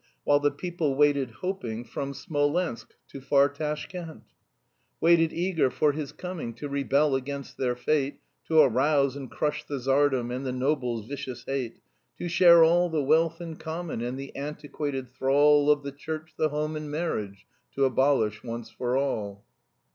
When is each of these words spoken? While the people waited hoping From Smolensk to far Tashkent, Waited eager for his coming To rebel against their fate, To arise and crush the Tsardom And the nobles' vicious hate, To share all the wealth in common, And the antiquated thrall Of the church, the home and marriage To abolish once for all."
While 0.23 0.39
the 0.39 0.49
people 0.49 0.95
waited 0.95 1.29
hoping 1.29 1.83
From 1.85 2.15
Smolensk 2.15 2.95
to 3.09 3.21
far 3.21 3.47
Tashkent, 3.49 4.23
Waited 4.99 5.31
eager 5.31 5.69
for 5.69 5.91
his 5.91 6.11
coming 6.11 6.55
To 6.55 6.67
rebel 6.67 7.13
against 7.13 7.55
their 7.57 7.75
fate, 7.75 8.19
To 8.47 8.57
arise 8.61 9.15
and 9.15 9.29
crush 9.29 9.63
the 9.63 9.77
Tsardom 9.77 10.31
And 10.35 10.43
the 10.43 10.51
nobles' 10.51 11.05
vicious 11.05 11.43
hate, 11.45 11.81
To 12.17 12.27
share 12.27 12.63
all 12.63 12.89
the 12.89 13.03
wealth 13.03 13.39
in 13.41 13.57
common, 13.57 14.01
And 14.01 14.17
the 14.19 14.35
antiquated 14.35 15.07
thrall 15.07 15.69
Of 15.69 15.83
the 15.83 15.91
church, 15.91 16.33
the 16.35 16.49
home 16.49 16.75
and 16.75 16.89
marriage 16.89 17.45
To 17.75 17.85
abolish 17.85 18.41
once 18.43 18.71
for 18.71 18.97
all." 18.97 19.45